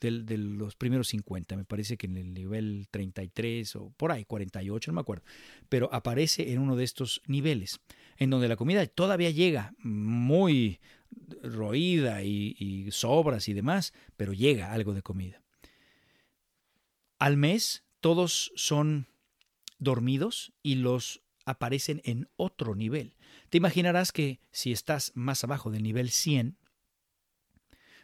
[0.00, 4.90] de los primeros 50, me parece que en el nivel 33 o por ahí, 48,
[4.90, 5.24] no me acuerdo,
[5.68, 7.80] pero aparece en uno de estos niveles,
[8.18, 10.80] en donde la comida todavía llega muy
[11.42, 15.42] roída y, y sobras y demás, pero llega algo de comida.
[17.18, 19.06] Al mes todos son
[19.78, 23.15] dormidos y los aparecen en otro nivel.
[23.48, 26.56] Te imaginarás que si estás más abajo del nivel 100,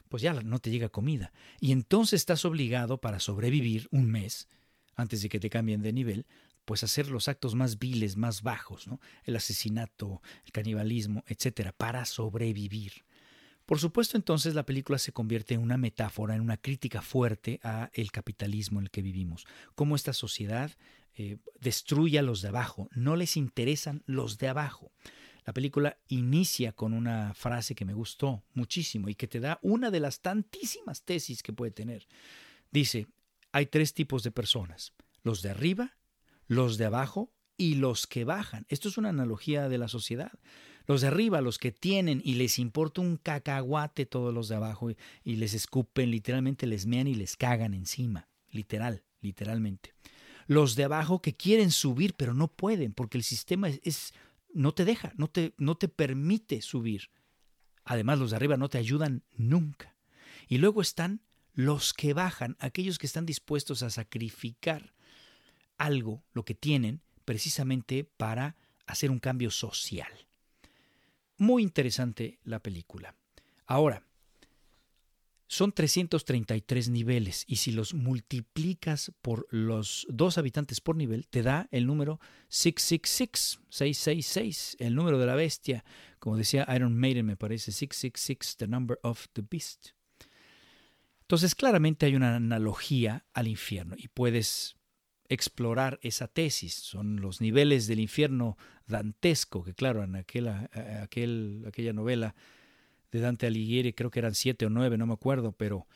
[0.08, 1.32] pues ya no te llega comida.
[1.58, 4.48] Y entonces estás obligado para sobrevivir un mes,
[4.94, 6.26] antes de que te cambien de nivel,
[6.64, 9.00] pues hacer los actos más viles, más bajos, ¿no?
[9.24, 13.04] El asesinato, el canibalismo, etcétera, para sobrevivir.
[13.66, 17.90] Por supuesto, entonces la película se convierte en una metáfora, en una crítica fuerte a
[17.94, 20.72] el capitalismo en el que vivimos, cómo esta sociedad
[21.14, 24.92] eh, destruye a los de abajo, no les interesan los de abajo.
[25.44, 29.90] La película inicia con una frase que me gustó muchísimo y que te da una
[29.90, 32.06] de las tantísimas tesis que puede tener.
[32.70, 33.08] Dice,
[33.50, 35.96] hay tres tipos de personas, los de arriba,
[36.46, 38.66] los de abajo y los que bajan.
[38.68, 40.32] Esto es una analogía de la sociedad.
[40.86, 44.90] Los de arriba, los que tienen y les importa un cacahuate todos los de abajo
[45.22, 49.94] y, les escupen, literalmente les mean y les cagan encima, literal, literalmente.
[50.48, 54.12] Los de abajo que quieren subir pero no pueden porque el sistema es
[54.52, 57.10] no te deja, no te, no te permite subir.
[57.84, 59.96] Además, los de arriba no te ayudan nunca.
[60.48, 61.22] Y luego están
[61.54, 64.94] los que bajan, aquellos que están dispuestos a sacrificar
[65.76, 70.12] algo, lo que tienen, precisamente para hacer un cambio social.
[71.36, 73.16] Muy interesante la película.
[73.66, 74.04] Ahora,
[75.52, 81.68] son 333 niveles y si los multiplicas por los dos habitantes por nivel, te da
[81.72, 85.84] el número 666, 666, el número de la bestia.
[86.20, 89.88] Como decía Iron Maiden, me parece, 666, the number of the beast.
[91.20, 94.76] Entonces, claramente hay una analogía al infierno y puedes
[95.28, 96.72] explorar esa tesis.
[96.72, 102.34] Son los niveles del infierno dantesco, que claro, en aquel, aquella novela
[103.12, 105.86] de Dante Alighieri, creo que eran siete o nueve, no me acuerdo, pero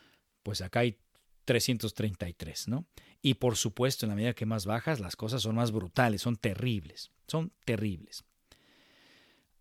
[0.42, 0.98] pues acá hay
[1.46, 2.86] 333, ¿no?
[3.22, 6.36] Y por supuesto, en la medida que más bajas, las cosas son más brutales, son
[6.36, 8.24] terribles, son terribles.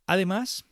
[0.05, 0.65] Además,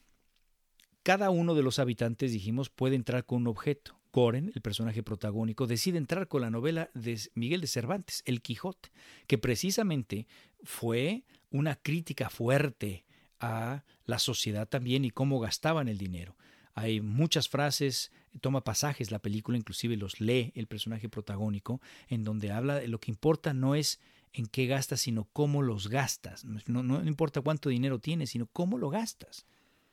[1.02, 4.00] cada uno de los habitantes, dijimos, puede entrar con un objeto.
[4.12, 8.92] Goren, el personaje protagónico, decide entrar con la novela de Miguel de Cervantes, El Quijote,
[9.26, 10.28] que precisamente
[10.64, 13.06] fue una crítica fuerte
[13.40, 16.38] a la sociedad también y cómo gastaban el dinero.
[16.76, 22.52] Hay muchas frases, toma pasajes, la película inclusive los lee el personaje protagónico, en donde
[22.52, 24.00] habla de lo que importa no es
[24.34, 26.44] en qué gastas, sino cómo los gastas.
[26.46, 29.46] No, no importa cuánto dinero tienes, sino cómo lo gastas.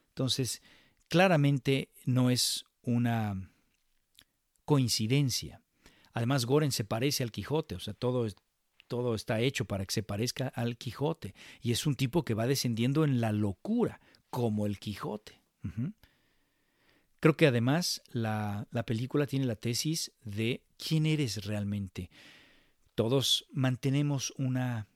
[0.09, 0.63] Entonces,
[1.09, 3.51] claramente no es una
[4.65, 5.61] coincidencia.
[6.13, 8.27] Además, Goren se parece al Quijote, o sea, todo,
[8.89, 11.35] todo está hecho para que se parezca al Quijote.
[11.61, 15.41] Y es un tipo que va descendiendo en la locura, como el Quijote.
[17.21, 22.11] Creo que además la, película tiene la tesis de quién eres realmente.
[22.95, 24.89] Todos mantenemos una,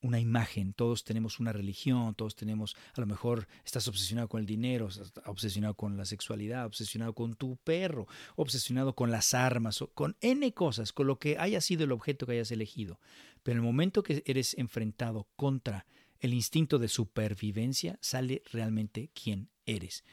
[0.00, 4.46] una imagen, todos tenemos una religión, todos tenemos, a lo mejor estás obsesionado con el
[4.46, 10.16] dinero, estás obsesionado con la sexualidad, obsesionado con tu perro, obsesionado con las armas, con
[10.20, 13.00] N cosas, con lo que haya sido el objeto que hayas elegido.
[13.42, 15.84] Pero en el momento que eres enfrentado contra
[16.20, 20.04] el instinto de supervivencia, sale realmente quién eres.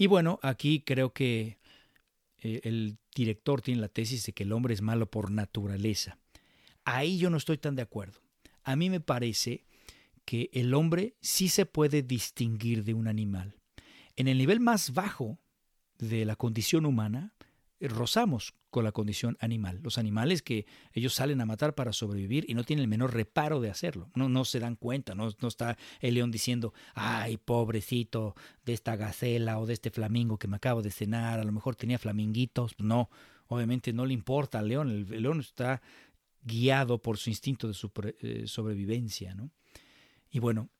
[0.00, 1.58] Y bueno, aquí creo que
[2.38, 6.16] eh, el director tiene la tesis de que el hombre es malo por naturaleza.
[6.86, 8.18] Ahí yo no estoy tan de acuerdo.
[8.62, 9.66] A mí me parece
[10.24, 13.56] que el hombre sí se puede distinguir de un animal.
[14.16, 15.38] En el nivel más bajo
[15.98, 17.34] de la condición humana,
[17.78, 19.80] rozamos con la condición animal.
[19.82, 23.60] Los animales que ellos salen a matar para sobrevivir y no tienen el menor reparo
[23.60, 24.10] de hacerlo.
[24.14, 28.96] No, no se dan cuenta, no, no está el león diciendo, ay, pobrecito de esta
[28.96, 32.74] gacela o de este flamingo que me acabo de cenar, a lo mejor tenía flaminguitos.
[32.78, 33.10] No,
[33.48, 35.82] obviamente no le importa al león, el, león está
[36.42, 37.76] guiado por su instinto de
[38.20, 39.34] eh, sobrevivencia.
[39.34, 39.50] ¿no?
[40.30, 40.70] Y bueno,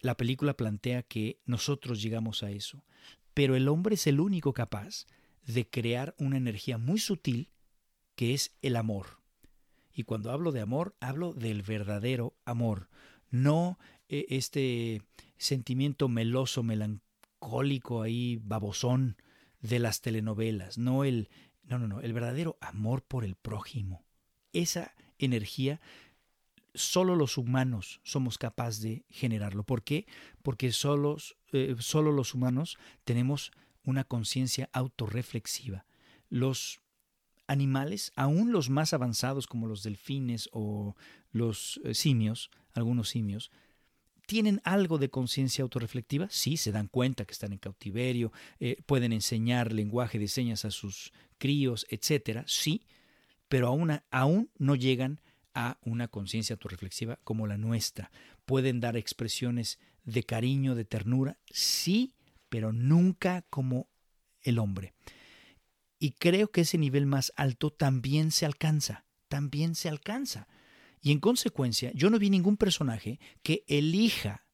[0.00, 2.84] la película plantea que nosotros llegamos a eso,
[3.34, 5.06] pero el hombre es el único capaz
[5.46, 7.50] de crear una energía muy sutil
[8.14, 9.20] que es el amor.
[9.92, 12.88] Y cuando hablo de amor, hablo del verdadero amor,
[13.30, 15.02] no eh, este
[15.36, 19.16] sentimiento meloso, melancólico ahí, babosón
[19.60, 21.28] de las telenovelas, no el
[21.70, 24.04] no, no, no, el verdadero amor por el prójimo.
[24.52, 25.80] Esa energía
[26.74, 29.62] solo los humanos somos capaces de generarlo.
[29.62, 30.06] ¿Por qué?
[30.42, 33.52] Porque solos, eh, solo los humanos tenemos
[33.84, 35.86] una conciencia autorreflexiva.
[36.28, 36.80] Los
[37.46, 40.94] animales, aún los más avanzados como los delfines o
[41.32, 43.50] los eh, simios, algunos simios,
[44.30, 46.28] ¿Tienen algo de conciencia autorreflectiva?
[46.30, 50.70] Sí, se dan cuenta que están en cautiverio, eh, pueden enseñar lenguaje de señas a
[50.70, 52.86] sus críos, etcétera, sí,
[53.48, 55.20] pero aún, aún no llegan
[55.52, 58.12] a una conciencia autorreflexiva como la nuestra.
[58.44, 62.14] Pueden dar expresiones de cariño, de ternura, sí,
[62.50, 63.88] pero nunca como
[64.42, 64.92] el hombre.
[65.98, 70.48] Y creo que ese nivel más alto también se alcanza, también se alcanza.
[71.00, 74.46] Y en consecuencia, yo no vi ningún personaje que elija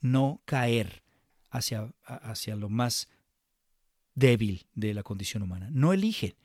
[0.00, 1.02] no caer
[1.50, 3.08] hacia, hacia lo más
[4.14, 5.68] débil de la condición humana.
[5.70, 6.36] No elige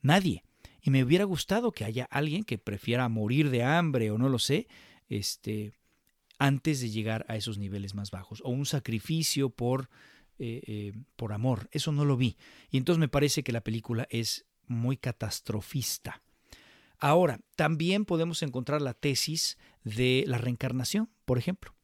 [0.00, 0.44] nadie.
[0.80, 4.38] Y me hubiera gustado que haya alguien que prefiera morir de hambre o no lo
[4.38, 4.68] sé,
[5.08, 5.72] este,
[6.38, 8.40] antes de llegar a esos niveles más bajos.
[8.44, 9.90] O un sacrificio por,
[10.38, 11.68] eh, eh, por amor.
[11.72, 12.36] Eso no lo vi.
[12.70, 16.22] Y entonces me parece que la película es muy catastrofista.
[16.98, 21.74] Ahora, también podemos encontrar la tesis de la reencarnación, por ejemplo,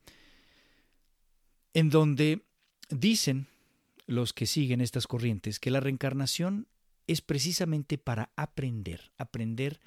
[1.73, 2.45] en donde
[2.91, 3.47] dicen
[4.07, 6.69] los que siguen estas corrientes que la reencarnación
[7.07, 9.81] es precisamente para aprender, aprender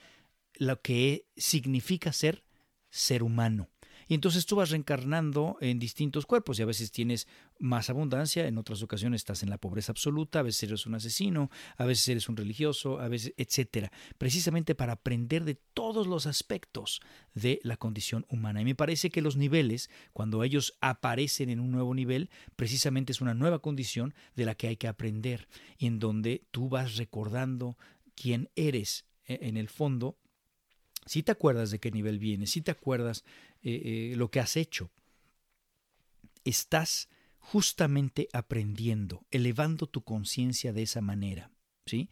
[0.56, 2.43] lo que significa ser
[2.89, 3.69] ser humano.
[4.08, 7.28] Y entonces tú vas reencarnando en distintos cuerpos y a veces tienes
[7.60, 11.50] más abundancia, en otras ocasiones estás en la pobreza absoluta, a veces eres un asesino,
[11.76, 17.02] a veces eres un religioso, a veces, etcétera, precisamente para aprender de todos los aspectos
[17.34, 18.62] de la condición humana.
[18.62, 23.22] Y me parece que los niveles, cuando ellos aparecen en un nuevo nivel, precisamente es
[23.22, 27.78] una nueva condición de la que hay que aprender y en donde tú vas recordando
[28.15, 30.17] quién eres e, en el fondo
[31.08, 33.24] si te acuerdas de qué nivel vienes, si te acuerdas
[33.69, 34.91] eh, eh, lo que has hecho,
[36.45, 41.51] estás justamente aprendiendo, elevando tu conciencia de esa manera.
[41.86, 42.10] ¿sí?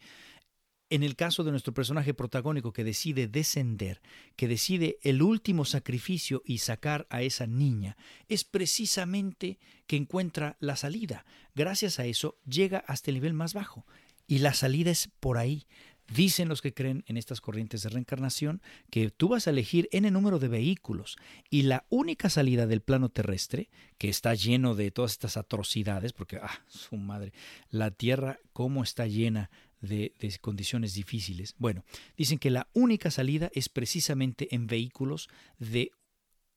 [0.90, 4.02] En el caso de nuestro personaje protagónico que decide descender,
[4.36, 7.96] que decide el último sacrificio y sacar a esa niña,
[8.28, 11.24] es precisamente que encuentra la salida.
[11.54, 13.86] Gracias a eso llega hasta el nivel más bajo.
[14.26, 15.66] Y la salida es por ahí.
[16.08, 20.08] Dicen los que creen en estas corrientes de reencarnación que tú vas a elegir n
[20.10, 21.16] número de vehículos
[21.50, 26.36] y la única salida del plano terrestre, que está lleno de todas estas atrocidades, porque,
[26.36, 27.32] ah, su madre,
[27.70, 31.54] la Tierra, cómo está llena de, de, condiciones difíciles.
[31.58, 31.84] Bueno,
[32.16, 35.90] dicen que la única salida es precisamente en vehículos de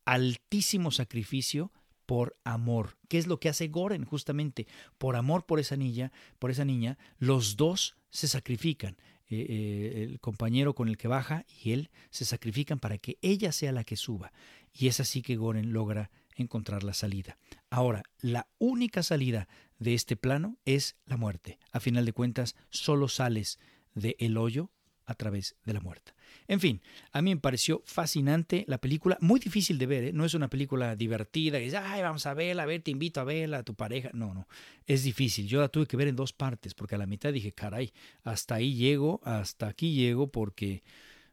[0.06, 1.72] altísimo sacrificio
[2.06, 2.98] por amor.
[3.08, 4.66] ¿Qué es lo que hace Goren justamente?
[4.98, 8.98] Por amor por esa niña, por esa niña, los dos se sacrifican.
[9.32, 13.52] Eh, eh, el compañero con el que baja y él se sacrifican para que ella
[13.52, 14.32] sea la que suba.
[14.74, 17.38] Y es así que Goren logra encontrar la salida.
[17.70, 21.60] Ahora, la única salida de este plano es la muerte.
[21.72, 23.60] A final de cuentas, solo sales
[23.94, 24.72] del el hoyo
[25.10, 26.14] a través de la muerte.
[26.48, 30.14] En fin, a mí me pareció fascinante la película, muy difícil de ver, ¿eh?
[30.14, 33.20] no es una película divertida, que dices, ay, vamos a verla, a ver, te invito
[33.20, 34.12] a verla, a tu pareja.
[34.14, 34.48] No, no,
[34.86, 35.48] es difícil.
[35.48, 37.92] Yo la tuve que ver en dos partes, porque a la mitad dije, caray,
[38.24, 40.84] hasta ahí llego, hasta aquí llego, porque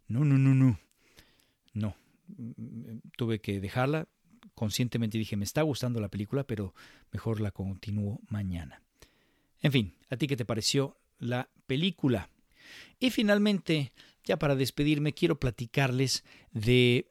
[0.09, 0.81] no, no, no, no,
[1.75, 1.97] no.
[3.19, 4.09] Tuve que dejarla,
[4.55, 6.75] conscientemente dije, me está gustando la película, pero
[7.13, 8.81] mejor la continúo mañana.
[9.61, 12.31] En fin, ¿a ti qué te pareció la película?
[12.99, 13.93] Y finalmente,
[14.25, 17.11] ya para despedirme, quiero platicarles de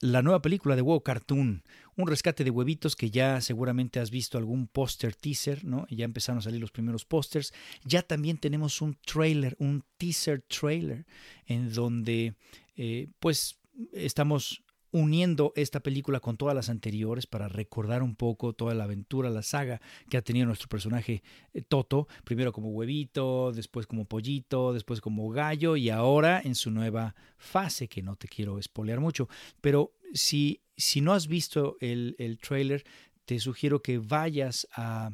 [0.00, 1.62] la nueva película de Huevo Cartoon,
[1.96, 5.86] un rescate de huevitos que ya seguramente has visto algún póster teaser, ¿no?
[5.88, 7.52] Ya empezaron a salir los primeros pósters.
[7.84, 11.06] Ya también tenemos un trailer, un teaser trailer,
[11.46, 12.34] en donde
[12.76, 13.58] eh, pues
[13.92, 14.62] estamos
[14.94, 19.42] uniendo esta película con todas las anteriores para recordar un poco toda la aventura, la
[19.42, 25.00] saga que ha tenido nuestro personaje eh, Toto, primero como huevito, después como pollito, después
[25.00, 29.28] como gallo y ahora en su nueva fase, que no te quiero espolear mucho,
[29.60, 32.84] pero si, si no has visto el, el trailer,
[33.24, 35.10] te sugiero que vayas a,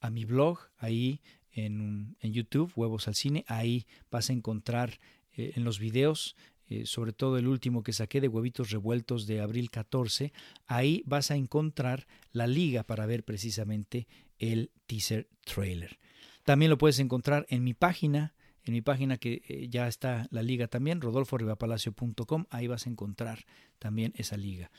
[0.00, 1.20] a mi blog, ahí
[1.52, 4.98] en, en, YouTube, Huevos al Cine, ahí vas a encontrar
[5.36, 6.36] eh, en los videos
[6.66, 10.32] eh, sobre todo el último que saqué de huevitos revueltos de abril 14,
[10.66, 15.98] ahí vas a encontrar la liga para ver precisamente el teaser trailer.
[16.44, 20.42] También lo puedes encontrar en mi página, en mi página que eh, ya está la
[20.42, 23.44] liga también, rodolforribapalacio.com, ahí vas a encontrar
[23.78, 24.70] también esa liga.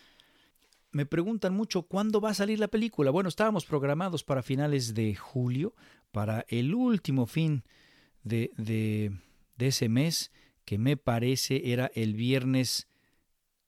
[0.91, 3.12] Me preguntan mucho cuándo va a salir la película.
[3.12, 5.76] Bueno, estábamos programados para finales de julio,
[6.12, 7.64] para el último fin
[8.24, 9.12] de, de,
[9.57, 10.32] de ese mes
[10.66, 12.88] que me parece era el viernes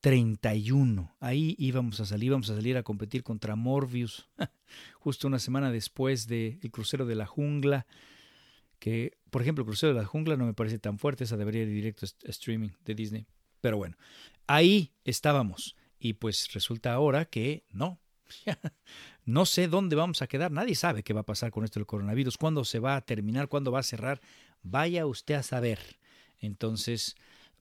[0.01, 1.15] 31.
[1.19, 4.27] Ahí íbamos a salir, íbamos a salir a competir contra Morbius,
[4.99, 7.85] justo una semana después del crucero de la jungla,
[8.79, 11.63] que por ejemplo el crucero de la jungla no me parece tan fuerte, esa debería
[11.63, 13.27] ir directo a streaming de Disney.
[13.61, 13.97] Pero bueno,
[14.45, 17.99] ahí estábamos y pues resulta ahora que no.
[19.25, 21.87] no sé dónde vamos a quedar, nadie sabe qué va a pasar con esto del
[21.87, 24.21] coronavirus, cuándo se va a terminar, cuándo va a cerrar.
[24.63, 25.79] Vaya usted a saber.
[26.39, 27.15] Entonces,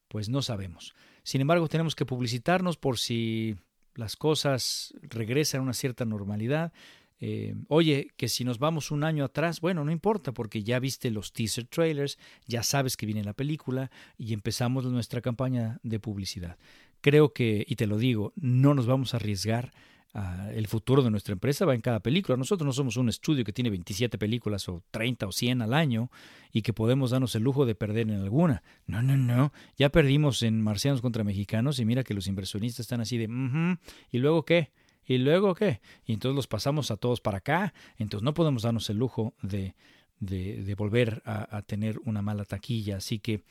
[0.08, 0.94] pues no sabemos.
[1.22, 3.56] Sin embargo, tenemos que publicitarnos por si
[3.94, 6.72] las cosas regresan a una cierta normalidad.
[7.18, 11.10] Eh, oye, que si nos vamos un año atrás, bueno, no importa porque ya viste
[11.10, 16.58] los teaser trailers, ya sabes que viene la película y empezamos nuestra campaña de publicidad.
[17.00, 19.72] Creo que, y te lo digo, no nos vamos a arriesgar.
[20.54, 22.36] El futuro de nuestra empresa va en cada película.
[22.36, 26.10] Nosotros no somos un estudio que tiene 27 películas o 30 o 100 al año
[26.52, 28.62] y que podemos darnos el lujo de perder en alguna.
[28.86, 29.52] No, no, no.
[29.76, 33.24] Ya perdimos en Marcianos contra Mexicanos y mira que los inversionistas están así de,
[34.10, 34.70] ¿y luego qué?
[35.06, 35.80] ¿Y luego qué?
[36.04, 37.74] Y entonces los pasamos a todos para acá.
[37.98, 39.74] Entonces no podemos darnos el lujo de,
[40.20, 42.96] de, volver a, tener una mala taquilla.
[42.96, 43.42] Así que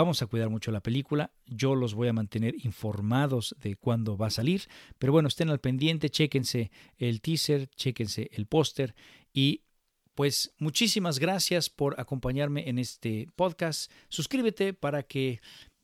[0.00, 1.32] vamos a cuidar mucho la película.
[1.46, 4.62] Yo los voy a mantener informados de cuándo va a salir.
[4.98, 8.94] Pero bueno, estén al pendiente, chéquense el teaser, chéquense el póster
[9.32, 9.62] y
[10.14, 13.90] pues muchísimas gracias por acompañarme en este podcast.
[14.08, 15.40] Suscríbete para que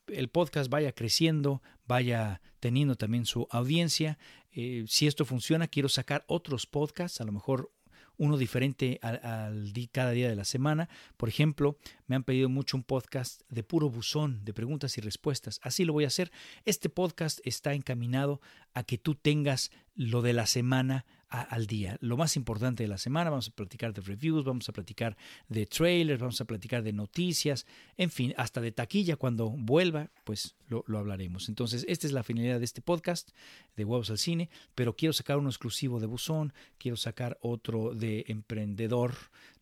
[0.09, 4.19] el podcast vaya creciendo, vaya teniendo también su audiencia.
[4.51, 7.71] Eh, si esto funciona, quiero sacar otros podcasts, a lo mejor
[8.17, 10.89] uno diferente al, cada día de la semana.
[11.17, 15.61] Por ejemplo, me han pedido mucho un podcast de puro buzón, de preguntas y respuestas.
[15.63, 16.31] Así lo voy a hacer.
[16.65, 18.41] Este podcast está encaminado
[18.75, 21.05] a que tú tengas lo de la semana
[21.43, 21.97] al día.
[22.01, 25.17] Lo más importante de la semana, vamos a platicar de reviews, vamos a platicar
[25.49, 27.67] de trailers, vamos a platicar de noticias,
[27.97, 31.49] en fin, hasta de taquilla cuando vuelva, pues lo, lo hablaremos.
[31.49, 33.31] Entonces, esta es la finalidad de este podcast
[33.77, 38.25] de Huevos al Cine, pero quiero sacar uno exclusivo de Buzón, quiero sacar otro de
[38.29, 39.15] emprendedor,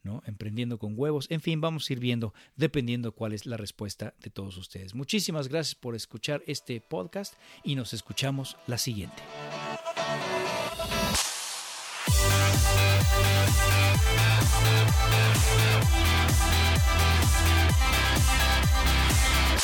[0.03, 0.23] ¿no?
[0.27, 4.31] Emprendiendo con huevos, en fin, vamos a ir viendo dependiendo cuál es la respuesta de
[4.31, 4.95] todos ustedes.
[4.95, 9.23] Muchísimas gracias por escuchar este podcast y nos escuchamos la siguiente.
[13.53, 13.97] スー
[19.57, 19.62] プ!